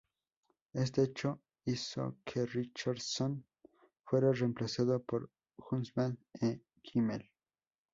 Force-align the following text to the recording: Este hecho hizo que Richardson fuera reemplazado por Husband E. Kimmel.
Este 0.73 1.03
hecho 1.03 1.39
hizo 1.63 2.17
que 2.25 2.43
Richardson 2.47 3.45
fuera 4.03 4.31
reemplazado 4.33 4.99
por 5.03 5.29
Husband 5.69 6.17
E. 6.41 6.59
Kimmel. 6.81 7.29